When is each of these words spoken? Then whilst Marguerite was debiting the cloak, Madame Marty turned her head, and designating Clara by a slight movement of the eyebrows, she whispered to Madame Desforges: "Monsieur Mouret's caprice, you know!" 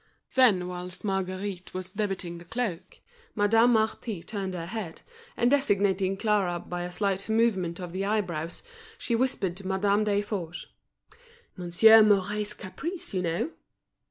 Then 0.33 0.67
whilst 0.67 1.05
Marguerite 1.05 1.75
was 1.75 1.91
debiting 1.91 2.39
the 2.39 2.45
cloak, 2.45 2.97
Madame 3.35 3.73
Marty 3.73 4.23
turned 4.23 4.55
her 4.55 4.65
head, 4.65 5.03
and 5.37 5.51
designating 5.51 6.17
Clara 6.17 6.57
by 6.57 6.81
a 6.81 6.91
slight 6.91 7.29
movement 7.29 7.79
of 7.79 7.91
the 7.91 8.03
eyebrows, 8.03 8.63
she 8.97 9.13
whispered 9.13 9.55
to 9.57 9.67
Madame 9.67 10.03
Desforges: 10.05 10.65
"Monsieur 11.55 12.01
Mouret's 12.01 12.55
caprice, 12.55 13.13
you 13.13 13.21
know!" 13.21 13.51